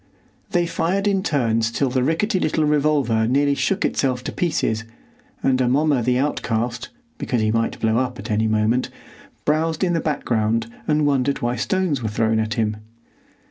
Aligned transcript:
They 0.49 0.65
fired 0.65 1.07
in 1.07 1.21
turns 1.21 1.69
till 1.71 1.91
the 1.91 2.01
rickety 2.01 2.39
little 2.39 2.65
revolver 2.65 3.27
nearly 3.27 3.53
shook 3.53 3.85
itself 3.85 4.23
to 4.23 4.31
pieces, 4.31 4.83
and 5.43 5.61
Amomma 5.61 6.01
the 6.01 6.17
outcast—because 6.17 7.41
he 7.41 7.51
might 7.51 7.79
blow 7.79 7.97
up 7.99 8.17
at 8.17 8.31
any 8.31 8.47
moment—browsed 8.47 9.83
in 9.83 9.93
the 9.93 9.99
background 9.99 10.65
and 10.87 11.05
wondered 11.05 11.43
why 11.43 11.55
stones 11.55 12.01
were 12.01 12.09
thrown 12.09 12.39
at 12.39 12.55
him. 12.55 12.77